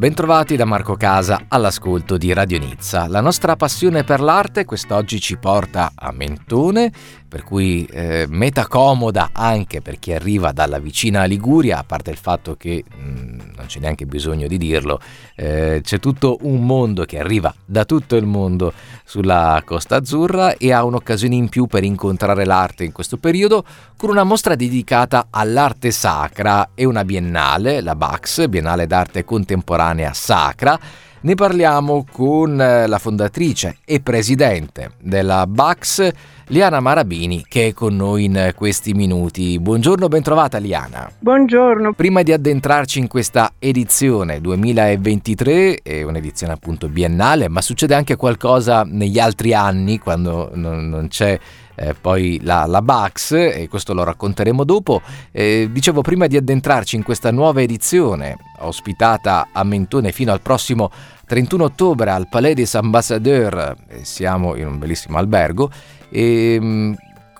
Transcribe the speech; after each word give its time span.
Bentrovati 0.00 0.56
da 0.56 0.64
Marco 0.64 0.94
Casa 0.94 1.44
all'ascolto 1.48 2.16
di 2.16 2.32
Radio 2.32 2.58
Nizza. 2.58 3.06
La 3.06 3.20
nostra 3.20 3.54
passione 3.54 4.02
per 4.02 4.22
l'arte 4.22 4.64
quest'oggi 4.64 5.20
ci 5.20 5.36
porta 5.36 5.92
a 5.94 6.10
Mentone, 6.10 6.90
per 7.28 7.44
cui 7.44 7.84
eh, 7.84 8.24
meta 8.26 8.66
comoda 8.66 9.28
anche 9.34 9.82
per 9.82 9.98
chi 9.98 10.14
arriva 10.14 10.52
dalla 10.52 10.78
vicina 10.78 11.24
Liguria, 11.24 11.80
a 11.80 11.84
parte 11.84 12.10
il 12.10 12.16
fatto 12.16 12.56
che 12.56 12.82
mh, 12.82 13.10
mm, 13.10 13.29
non 13.60 13.68
c'è 13.68 13.78
neanche 13.78 14.06
bisogno 14.06 14.46
di 14.48 14.58
dirlo, 14.58 15.00
eh, 15.36 15.80
c'è 15.82 15.98
tutto 16.00 16.38
un 16.42 16.64
mondo 16.64 17.04
che 17.04 17.18
arriva 17.18 17.54
da 17.64 17.84
tutto 17.84 18.16
il 18.16 18.26
mondo 18.26 18.72
sulla 19.04 19.62
Costa 19.64 19.96
Azzurra 19.96 20.56
e 20.56 20.72
ha 20.72 20.84
un'occasione 20.84 21.34
in 21.34 21.48
più 21.48 21.66
per 21.66 21.84
incontrare 21.84 22.44
l'arte 22.44 22.84
in 22.84 22.92
questo 22.92 23.18
periodo 23.18 23.64
con 23.96 24.10
una 24.10 24.24
mostra 24.24 24.54
dedicata 24.54 25.26
all'arte 25.30 25.90
sacra 25.90 26.70
e 26.74 26.84
una 26.84 27.04
biennale, 27.04 27.80
la 27.80 27.94
Bax, 27.94 28.48
Biennale 28.48 28.86
d'arte 28.86 29.24
contemporanea 29.24 30.12
sacra. 30.12 30.78
Ne 31.22 31.34
parliamo 31.34 32.06
con 32.10 32.58
eh, 32.58 32.86
la 32.86 32.98
fondatrice 32.98 33.76
e 33.84 34.00
presidente 34.00 34.92
della 35.02 35.46
Bax, 35.46 36.08
Liana 36.50 36.80
Marabini, 36.80 37.44
che 37.46 37.68
è 37.68 37.72
con 37.72 37.94
noi 37.94 38.24
in 38.24 38.54
questi 38.56 38.92
minuti. 38.92 39.60
Buongiorno, 39.60 40.08
bentrovata 40.08 40.58
Liana. 40.58 41.08
Buongiorno. 41.16 41.92
Prima 41.92 42.22
di 42.22 42.32
addentrarci 42.32 42.98
in 42.98 43.06
questa 43.06 43.52
edizione 43.60 44.40
2023, 44.40 45.78
è 45.80 46.02
un'edizione 46.02 46.52
appunto 46.52 46.88
biennale, 46.88 47.46
ma 47.48 47.60
succede 47.60 47.94
anche 47.94 48.16
qualcosa 48.16 48.82
negli 48.82 49.20
altri 49.20 49.54
anni 49.54 50.00
quando 50.00 50.50
non, 50.54 50.88
non 50.88 51.06
c'è 51.06 51.38
eh, 51.76 51.94
poi 51.94 52.40
la, 52.42 52.66
la 52.66 52.82
Bax, 52.82 53.30
e 53.30 53.68
questo 53.70 53.94
lo 53.94 54.02
racconteremo 54.02 54.64
dopo. 54.64 55.02
Eh, 55.30 55.68
dicevo, 55.70 56.00
prima 56.02 56.26
di 56.26 56.36
addentrarci 56.36 56.96
in 56.96 57.04
questa 57.04 57.30
nuova 57.30 57.62
edizione, 57.62 58.36
ospitata 58.58 59.50
a 59.52 59.62
Mentone 59.62 60.10
fino 60.10 60.32
al 60.32 60.40
prossimo 60.40 60.90
31 61.30 61.62
ottobre 61.62 62.10
al 62.10 62.26
Palais 62.28 62.56
des 62.56 62.74
Ambassadeurs, 62.74 63.74
siamo 64.02 64.56
in 64.56 64.66
un 64.66 64.78
bellissimo 64.78 65.16
albergo, 65.16 65.70
e 66.10 66.54
ehm, 66.54 66.96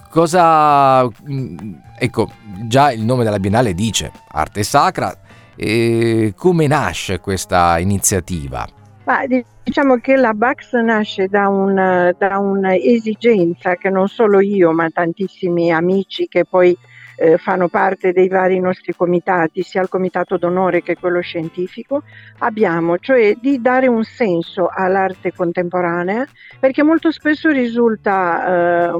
cosa... 0.09 1.03
Mm, 1.29 1.75
ecco, 1.99 2.31
già 2.69 2.93
il 2.93 3.03
nome 3.03 3.25
della 3.25 3.41
Biennale 3.41 3.75
dice 3.75 4.13
arte 4.29 4.63
sacra, 4.63 5.13
e 5.57 6.35
come 6.37 6.69
nasce 6.69 7.19
questa 7.19 7.81
iniziativa? 7.81 8.65
Ma 9.07 9.27
diciamo 9.27 9.97
che 9.97 10.15
la 10.15 10.35
Bax 10.35 10.73
nasce 10.75 11.27
da, 11.27 11.49
un, 11.49 12.15
da 12.17 12.39
un'esigenza 12.39 13.75
che 13.75 13.91
non 13.91 14.07
solo 14.07 14.39
io, 14.39 14.71
ma 14.71 14.89
tantissimi 14.89 15.73
amici 15.73 16.29
che 16.29 16.45
poi 16.45 16.79
eh, 17.21 17.37
fanno 17.37 17.69
parte 17.69 18.13
dei 18.13 18.29
vari 18.29 18.59
nostri 18.59 18.95
comitati, 18.95 19.63
sia 19.63 19.83
il 19.83 19.91
comitato 19.91 20.39
d'onore 20.39 20.83
che 20.83 20.97
quello 20.97 21.21
scientifico, 21.21 22.03
abbiamo, 22.39 22.97
cioè 22.97 23.35
di 23.39 23.61
dare 23.61 23.89
un 23.89 24.05
senso 24.05 24.71
all'arte 24.73 25.35
contemporanea, 25.35 26.25
perché 26.59 26.83
molto 26.83 27.13
spesso 27.13 27.51
risulta 27.51 28.89
eh, 28.89 28.93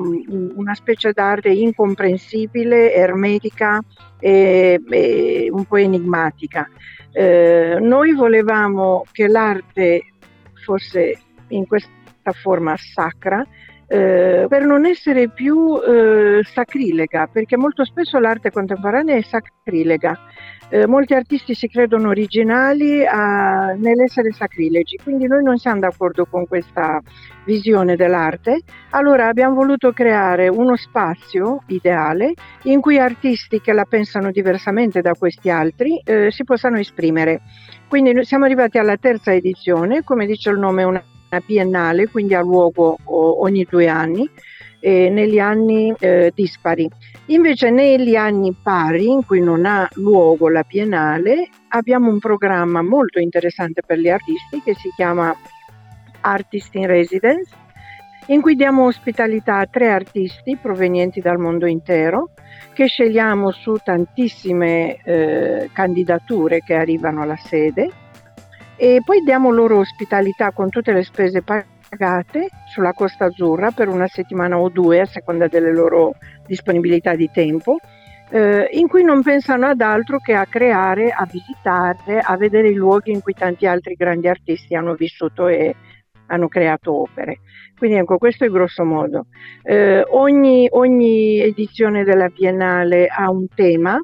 una 0.55 0.75
specie 0.75 1.13
d'arte 1.13 1.49
incomprensibile, 1.49 2.93
ermetica 2.93 3.81
e, 4.19 4.79
e 4.91 5.49
un 5.51 5.65
po' 5.65 5.77
enigmatica. 5.77 6.69
Eh, 7.13 7.79
noi 7.81 8.13
volevamo 8.13 9.05
che 9.13 9.29
l'arte 9.29 10.03
fosse 10.63 11.19
in 11.49 11.67
questa 11.67 11.89
forma 12.43 12.77
sacra 12.77 13.43
eh, 13.93 14.47
per 14.49 14.65
non 14.65 14.87
essere 14.87 15.31
più 15.31 15.77
eh, 15.83 16.43
sacrilega, 16.45 17.27
perché 17.27 17.57
molto 17.57 17.85
spesso 17.85 18.21
l'arte 18.21 18.53
contemporanea 18.53 19.17
è 19.17 19.23
sacrilega. 19.23 20.17
Eh, 20.69 20.87
molti 20.87 21.15
artisti 21.15 21.55
si 21.55 21.67
credono 21.67 22.11
originali 22.11 23.05
a, 23.05 23.75
nell'essere 23.77 24.31
sacrilegi, 24.31 24.97
quindi 25.03 25.27
noi 25.27 25.43
non 25.43 25.59
siamo 25.59 25.81
d'accordo 25.81 26.25
con 26.27 26.47
questa 26.47 27.01
visione 27.45 27.97
dell'arte. 27.97 28.61
Allora 28.91 29.27
abbiamo 29.27 29.57
voluto 29.57 29.91
creare 29.91 30.47
uno 30.47 30.77
spazio 30.77 31.65
ideale 31.67 32.35
in 32.65 32.81
cui 32.81 33.01
artisti 33.01 33.61
che 33.61 33.73
la 33.73 33.87
pensano 33.89 34.31
diversamente 34.31 35.01
da 35.01 35.15
questi 35.19 35.51
altri 35.51 36.01
eh, 36.05 36.31
si 36.31 36.45
possano 36.45 36.79
esprimere. 36.79 37.41
Quindi 37.89 38.25
siamo 38.25 38.45
arrivati 38.45 38.79
alla 38.79 38.97
terza 38.97 39.35
edizione, 39.35 40.05
come 40.05 40.27
dice 40.27 40.51
il 40.51 40.61
nome, 40.61 40.85
una 40.85 41.03
biennale, 41.39 42.09
quindi 42.09 42.35
ha 42.35 42.41
luogo 42.41 42.97
ogni 43.05 43.67
due 43.69 43.87
anni, 43.87 44.29
eh, 44.81 45.09
negli 45.11 45.39
anni 45.39 45.95
eh, 45.99 46.33
dispari. 46.35 46.89
Invece 47.27 47.71
negli 47.71 48.17
anni 48.17 48.55
pari, 48.61 49.07
in 49.09 49.25
cui 49.25 49.41
non 49.41 49.65
ha 49.65 49.89
luogo 49.95 50.49
la 50.49 50.65
biennale, 50.67 51.49
abbiamo 51.69 52.11
un 52.11 52.19
programma 52.19 52.83
molto 52.83 53.21
interessante 53.21 53.83
per 53.87 53.99
gli 53.99 54.09
artisti 54.09 54.61
che 54.65 54.75
si 54.75 54.91
chiama 54.97 55.35
Artist 56.23 56.75
in 56.75 56.87
Residence, 56.87 57.55
in 58.27 58.41
cui 58.41 58.57
diamo 58.57 58.87
ospitalità 58.87 59.59
a 59.59 59.67
tre 59.67 59.91
artisti 59.91 60.57
provenienti 60.57 61.21
dal 61.21 61.39
mondo 61.39 61.67
intero, 61.67 62.31
che 62.73 62.87
scegliamo 62.87 63.51
su 63.53 63.77
tantissime 63.83 64.97
eh, 65.05 65.71
candidature 65.73 66.61
che 66.61 66.75
arrivano 66.75 67.23
alla 67.23 67.37
sede 67.37 67.91
e 68.81 69.03
poi 69.05 69.21
diamo 69.21 69.51
loro 69.51 69.77
ospitalità 69.77 70.53
con 70.53 70.71
tutte 70.71 70.95
le 70.95 71.05
spese 71.05 71.43
pagate 71.43 72.49
sulla 72.73 72.95
Costa 72.95 73.27
Azzurra 73.27 73.73
per 73.73 73.89
una 73.89 74.07
settimana 74.07 74.59
o 74.59 74.71
due 74.71 75.01
a 75.01 75.05
seconda 75.05 75.49
delle 75.49 75.71
loro 75.71 76.15
disponibilità 76.47 77.15
di 77.15 77.29
tempo. 77.31 77.77
Eh, 78.31 78.71
in 78.73 78.89
cui 78.89 79.05
non 79.05 79.23
pensano 79.23 79.67
ad 79.67 79.83
altro 79.83 80.17
che 80.17 80.33
a 80.33 80.47
creare, 80.47 81.11
a 81.11 81.29
visitare, 81.31 82.21
a 82.21 82.39
vedere 82.39 82.71
i 82.71 82.75
luoghi 82.75 83.11
in 83.11 83.21
cui 83.21 83.35
tanti 83.35 83.67
altri 83.67 83.97
grandi 83.97 84.29
artisti 84.29 84.75
hanno 84.75 84.95
vissuto 84.95 85.47
e 85.47 85.75
hanno 86.29 86.49
creato 86.49 87.03
opere. 87.03 87.41
Quindi 87.77 87.99
ecco, 87.99 88.17
questo 88.17 88.47
è 88.47 88.49
grosso 88.49 88.85
modo. 88.87 89.27
Eh, 89.63 90.07
ogni, 90.09 90.69
ogni 90.71 91.39
edizione 91.39 92.03
della 92.03 92.29
Biennale 92.29 93.09
ha 93.09 93.31
un 93.31 93.47
tema 93.55 94.01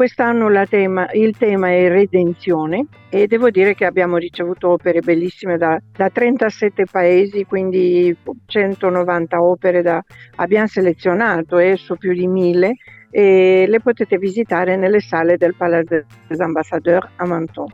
Quest'anno 0.00 0.48
tema, 0.66 1.10
il 1.12 1.36
tema 1.36 1.68
è 1.68 1.86
redenzione 1.88 2.86
e 3.10 3.26
devo 3.26 3.50
dire 3.50 3.74
che 3.74 3.84
abbiamo 3.84 4.16
ricevuto 4.16 4.70
opere 4.70 5.00
bellissime 5.00 5.58
da, 5.58 5.78
da 5.94 6.08
37 6.08 6.86
paesi, 6.90 7.44
quindi 7.44 8.16
190 8.46 9.42
opere 9.42 9.82
da, 9.82 10.02
abbiamo 10.36 10.68
selezionato 10.68 11.58
eh, 11.58 11.76
su 11.76 11.98
più 11.98 12.14
di 12.14 12.26
mille 12.26 12.76
e 13.10 13.66
le 13.68 13.80
potete 13.80 14.16
visitare 14.16 14.74
nelle 14.76 15.00
sale 15.00 15.36
del 15.36 15.54
Palais 15.54 15.84
des 15.84 16.40
Ambassadeurs 16.40 17.06
a 17.16 17.26
Menton. 17.26 17.66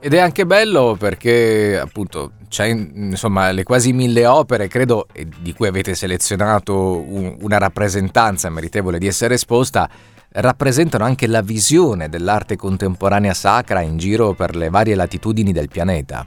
Ed 0.00 0.14
è 0.14 0.18
anche 0.20 0.46
bello 0.46 0.96
perché 0.98 1.78
appunto 1.78 2.32
c'è 2.48 2.64
insomma 2.66 3.50
le 3.50 3.62
quasi 3.62 3.92
mille 3.92 4.24
opere, 4.24 4.68
credo, 4.68 5.06
di 5.42 5.52
cui 5.52 5.66
avete 5.66 5.94
selezionato 5.94 6.74
un, 7.06 7.36
una 7.40 7.58
rappresentanza 7.58 8.48
meritevole 8.48 8.96
di 8.96 9.06
essere 9.06 9.34
esposta 9.34 9.86
rappresentano 10.34 11.04
anche 11.04 11.26
la 11.28 11.42
visione 11.42 12.08
dell'arte 12.08 12.56
contemporanea 12.56 13.34
sacra 13.34 13.80
in 13.82 13.96
giro 13.98 14.32
per 14.32 14.56
le 14.56 14.68
varie 14.68 14.96
latitudini 14.96 15.52
del 15.52 15.68
pianeta. 15.68 16.26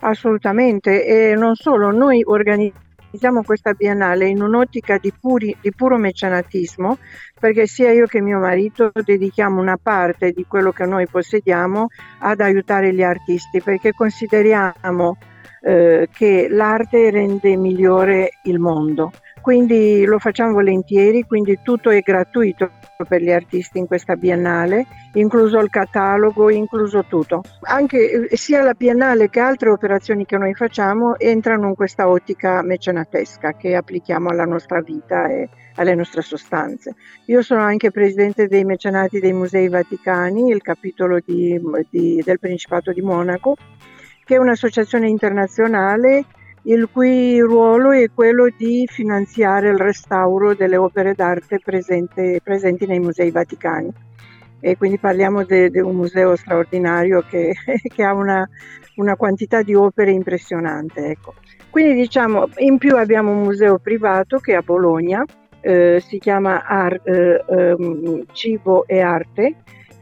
Assolutamente, 0.00 1.04
e 1.04 1.34
non 1.36 1.54
solo, 1.54 1.90
noi 1.90 2.22
organizziamo 2.24 3.42
questa 3.44 3.72
biennale 3.72 4.26
in 4.26 4.42
un'ottica 4.42 4.98
di, 4.98 5.12
puri, 5.18 5.56
di 5.60 5.72
puro 5.72 5.96
mecenatismo, 5.96 6.98
perché 7.38 7.66
sia 7.66 7.92
io 7.92 8.06
che 8.06 8.20
mio 8.20 8.40
marito 8.40 8.90
dedichiamo 8.92 9.60
una 9.60 9.78
parte 9.80 10.32
di 10.32 10.44
quello 10.48 10.72
che 10.72 10.84
noi 10.84 11.06
possediamo 11.06 11.86
ad 12.20 12.40
aiutare 12.40 12.92
gli 12.92 13.02
artisti, 13.02 13.62
perché 13.62 13.92
consideriamo 13.92 15.18
eh, 15.62 16.08
che 16.12 16.48
l'arte 16.50 17.10
rende 17.10 17.56
migliore 17.56 18.40
il 18.44 18.58
mondo 18.58 19.12
quindi 19.46 20.04
lo 20.04 20.18
facciamo 20.18 20.54
volentieri, 20.54 21.22
quindi 21.22 21.60
tutto 21.62 21.90
è 21.90 22.00
gratuito 22.00 22.68
per 23.06 23.22
gli 23.22 23.30
artisti 23.30 23.78
in 23.78 23.86
questa 23.86 24.16
biennale, 24.16 24.86
incluso 25.12 25.60
il 25.60 25.70
catalogo, 25.70 26.50
incluso 26.50 27.04
tutto. 27.04 27.44
Anche 27.60 28.26
eh, 28.28 28.36
sia 28.36 28.64
la 28.64 28.74
biennale 28.74 29.30
che 29.30 29.38
altre 29.38 29.70
operazioni 29.70 30.26
che 30.26 30.36
noi 30.36 30.52
facciamo 30.54 31.16
entrano 31.16 31.68
in 31.68 31.76
questa 31.76 32.08
ottica 32.08 32.60
mecenatesca 32.62 33.52
che 33.52 33.76
applichiamo 33.76 34.30
alla 34.30 34.46
nostra 34.46 34.80
vita 34.80 35.28
e 35.28 35.48
alle 35.76 35.94
nostre 35.94 36.22
sostanze. 36.22 36.96
Io 37.26 37.40
sono 37.40 37.60
anche 37.60 37.92
presidente 37.92 38.48
dei 38.48 38.64
mecenati 38.64 39.20
dei 39.20 39.32
Musei 39.32 39.68
Vaticani, 39.68 40.50
il 40.50 40.60
capitolo 40.60 41.20
di, 41.24 41.56
di, 41.88 42.20
del 42.24 42.40
Principato 42.40 42.92
di 42.92 43.00
Monaco, 43.00 43.54
che 44.24 44.34
è 44.34 44.38
un'associazione 44.38 45.08
internazionale 45.08 46.24
il 46.66 46.88
cui 46.90 47.40
ruolo 47.40 47.92
è 47.92 48.10
quello 48.12 48.48
di 48.56 48.88
finanziare 48.90 49.68
il 49.68 49.78
restauro 49.78 50.54
delle 50.54 50.76
opere 50.76 51.14
d'arte 51.14 51.60
presente, 51.60 52.40
presenti 52.42 52.86
nei 52.86 52.98
musei 52.98 53.30
vaticani. 53.30 53.92
E 54.58 54.76
quindi 54.76 54.98
parliamo 54.98 55.44
di 55.44 55.78
un 55.78 55.94
museo 55.94 56.34
straordinario 56.34 57.24
che, 57.28 57.54
che 57.94 58.02
ha 58.02 58.12
una, 58.12 58.48
una, 58.96 59.14
quantità 59.14 59.62
di 59.62 59.74
opere 59.74 60.10
impressionante. 60.10 61.06
Ecco. 61.06 61.34
Quindi 61.70 61.94
diciamo, 61.94 62.48
in 62.56 62.78
più 62.78 62.96
abbiamo 62.96 63.30
un 63.30 63.42
museo 63.42 63.78
privato 63.78 64.38
che 64.38 64.52
è 64.52 64.56
a 64.56 64.62
Bologna, 64.62 65.24
eh, 65.60 66.02
si 66.04 66.18
chiama 66.18 66.64
Ar- 66.64 67.00
eh, 67.04 67.44
eh, 67.48 68.24
Cibo 68.32 68.86
e 68.86 69.00
Arte, 69.00 69.54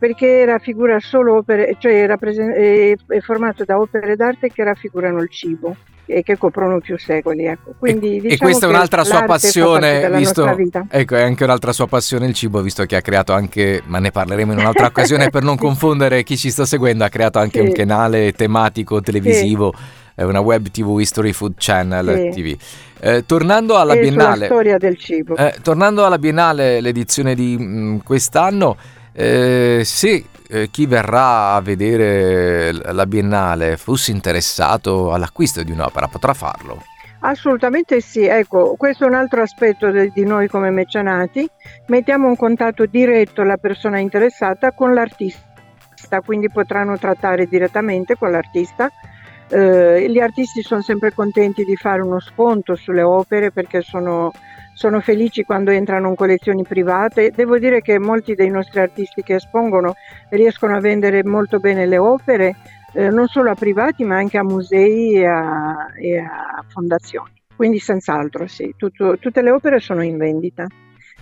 perché 0.05 0.27
era 0.27 0.59
figura 0.59 1.01
solo 1.01 1.37
opere, 1.37 1.77
cioè 1.79 2.05
è, 2.05 2.95
è 3.07 3.21
formato 3.21 3.65
da 3.65 3.79
opere 3.79 4.17
d'arte 4.17 4.51
che 4.51 4.63
raffigurano 4.63 5.23
il 5.23 5.31
cibo 5.31 5.75
e 6.05 6.23
che 6.23 6.37
coprono 6.37 6.79
più 6.79 6.99
secoli. 6.99 7.47
Ecco. 7.47 7.73
Quindi, 7.79 8.19
e, 8.19 8.21
diciamo 8.21 8.35
e 8.35 8.37
questa 8.37 8.67
è 8.67 8.69
un'altra 8.69 9.03
sua 9.03 9.23
passione, 9.23 10.11
visto, 10.11 10.47
ecco, 10.91 11.17
è 11.17 11.23
anche 11.23 11.45
un'altra 11.45 11.73
sua 11.73 11.87
passione 11.87 12.27
il 12.27 12.35
cibo, 12.35 12.61
visto 12.61 12.85
che 12.85 12.97
ha 12.97 13.01
creato 13.01 13.33
anche, 13.33 13.81
ma 13.87 13.99
ne 13.99 14.11
parleremo 14.11 14.53
in 14.53 14.59
un'altra 14.59 14.85
occasione 14.85 15.31
per 15.31 15.43
non 15.43 15.57
confondere 15.57 16.23
chi 16.23 16.37
ci 16.37 16.51
sta 16.51 16.67
seguendo, 16.67 17.03
ha 17.03 17.09
creato 17.09 17.39
anche 17.39 17.61
sì. 17.61 17.65
un 17.65 17.73
canale 17.73 18.33
tematico 18.33 19.01
televisivo. 19.01 19.73
Sì 19.75 20.03
una 20.17 20.39
web 20.39 20.69
TV 20.69 21.01
History 21.01 21.33
Food 21.33 21.55
Channel 21.57 22.31
sì. 22.33 22.41
TV. 22.41 22.57
Eh, 23.01 23.25
tornando 23.27 23.77
alla 23.77 23.95
e 23.95 23.99
Biennale, 23.99 24.45
storia 24.45 24.79
del 24.79 24.97
cibo. 24.97 25.35
Eh, 25.35 25.57
tornando 25.61 26.07
alla 26.07 26.19
Biennale, 26.19 26.81
l'edizione 26.81 27.35
di 27.35 27.57
mh, 27.59 27.65
mm, 27.65 27.97
quest'anno, 28.05 28.77
eh, 29.15 29.83
se 29.85 30.25
eh, 30.49 30.69
chi 30.71 30.87
verrà 30.87 31.55
a 31.55 31.61
vedere 31.61 32.73
la 32.73 33.07
Biennale 33.07 33.77
fosse 33.77 34.11
interessato 34.11 35.13
all'acquisto 35.13 35.63
di 35.63 35.73
un'opera, 35.73 36.09
potrà 36.09 36.35
farlo? 36.35 36.83
Assolutamente 37.21 38.03
sì, 38.03 38.25
ecco, 38.25 38.75
questo 38.77 39.05
è 39.05 39.07
un 39.07 39.15
altro 39.15 39.41
aspetto 39.41 39.91
di 39.91 40.25
noi 40.25 40.47
come 40.47 40.69
mecenati, 40.71 41.49
mettiamo 41.87 42.29
in 42.29 42.37
contatto 42.37 42.85
diretto 42.85 43.43
la 43.43 43.57
persona 43.57 43.99
interessata 43.99 44.73
con 44.73 44.93
l'artista, 44.93 46.21
quindi 46.23 46.51
potranno 46.51 46.99
trattare 46.99 47.47
direttamente 47.47 48.17
con 48.17 48.31
l'artista. 48.31 48.91
Eh, 49.49 50.07
gli 50.11 50.21
artisti 50.21 50.61
sono 50.61 50.83
sempre 50.83 51.15
contenti 51.15 51.65
di 51.65 51.77
fare 51.77 52.03
uno 52.03 52.21
sconto 52.21 52.75
sulle 52.75 53.03
opere 53.03 53.51
perché 53.53 53.81
sono 53.81 54.31
sono 54.75 55.01
felici 55.01 55.45
quando 55.45 55.71
entrano 55.71 56.09
in 56.09 56.15
collezioni 56.15 56.63
private. 56.63 57.31
Devo 57.35 57.59
dire 57.59 57.81
che 57.81 57.99
molti 57.99 58.35
dei 58.35 58.51
nostri 58.51 58.81
artisti 58.81 59.23
che 59.23 59.37
espongono 59.37 59.95
riescono 60.31 60.77
a 60.77 60.81
vendere 60.81 61.25
molto 61.25 61.59
bene 61.59 61.87
le 61.87 61.97
opere, 61.97 62.57
eh, 62.93 63.09
non 63.09 63.27
solo 63.27 63.51
a 63.51 63.55
privati 63.55 64.05
ma 64.05 64.17
anche 64.17 64.37
a 64.37 64.45
musei 64.45 65.15
e 65.15 65.27
a, 65.27 65.93
e 65.99 66.19
a 66.19 66.65
fondazioni. 66.69 67.33
Quindi 67.57 67.79
senz'altro 67.79 68.47
sì, 68.47 68.75
tutto, 68.77 69.17
tutte 69.19 69.41
le 69.41 69.51
opere 69.51 69.79
sono 69.79 70.03
in 70.03 70.19
vendita 70.19 70.67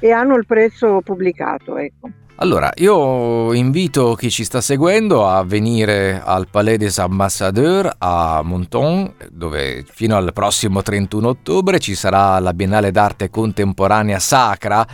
e 0.00 0.10
hanno 0.10 0.34
il 0.36 0.46
prezzo 0.46 1.00
pubblicato. 1.02 1.76
Ecco. 1.76 2.08
Allora, 2.36 2.72
io 2.76 3.52
invito 3.52 4.14
chi 4.14 4.28
ci 4.28 4.42
sta 4.42 4.60
seguendo 4.60 5.28
a 5.28 5.44
venire 5.44 6.20
al 6.24 6.48
Palais 6.48 6.78
des 6.78 6.98
Ambassadeurs 6.98 7.94
a 7.98 8.40
Monton, 8.42 9.12
dove 9.30 9.84
fino 9.86 10.16
al 10.16 10.32
prossimo 10.32 10.82
31 10.82 11.28
ottobre 11.28 11.78
ci 11.78 11.94
sarà 11.94 12.40
la 12.40 12.52
Biennale 12.52 12.90
d'arte 12.90 13.30
contemporanea 13.30 14.18
sacra 14.18 14.84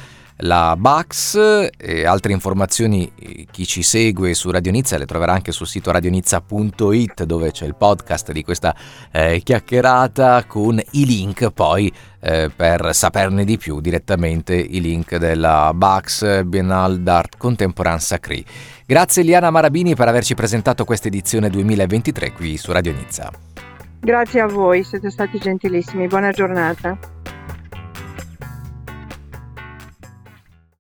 la 0.43 0.77
Bax 0.77 1.71
e 1.77 2.07
altre 2.07 2.33
informazioni 2.33 3.47
chi 3.51 3.67
ci 3.67 3.83
segue 3.83 4.35
su 4.35 4.51
Radio 4.51 4.71
Nizza 4.71 4.97
le 4.97 5.07
troverà 5.07 5.33
anche 5.33 5.51
sul 5.51 5.67
sito 5.67 5.91
radionizza.it 5.91 7.25
dove 7.25 7.51
c'è 7.51 7.67
il 7.67 7.75
podcast 7.75 8.31
di 8.31 8.45
questa 8.45 8.75
eh, 9.11 9.41
chiacchierata 9.43 10.45
con 10.47 10.81
i 10.93 11.07
link 11.07 11.51
poi 11.51 11.93
eh, 12.21 12.51
per 12.55 12.95
saperne 12.95 13.45
di 13.45 13.59
più 13.59 13.81
direttamente 13.81 14.55
i 14.55 14.81
link 14.81 15.17
della 15.17 15.73
Bax 15.75 16.45
Biennale 16.45 17.03
d'Art 17.03 17.37
Contemporain 17.37 17.99
Sacré. 17.99 18.43
Grazie 18.87 19.23
Liana 19.23 19.51
Marabini 19.51 19.95
per 19.95 20.09
averci 20.09 20.35
presentato 20.35 20.85
questa 20.85 21.09
edizione 21.09 21.51
2023 21.51 22.33
qui 22.33 22.57
su 22.57 22.71
Radio 22.73 22.93
Nizza. 22.93 23.31
Grazie 24.01 24.41
a 24.41 24.47
voi, 24.47 24.85
siete 24.85 25.11
stati 25.11 25.39
gentilissimi, 25.39 26.07
buona 26.07 26.31
giornata. 26.31 27.18